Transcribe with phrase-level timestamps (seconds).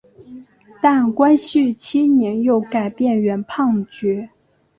[0.81, 4.31] 但光绪七年又改变原判决。